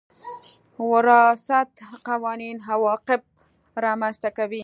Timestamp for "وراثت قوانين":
0.91-2.57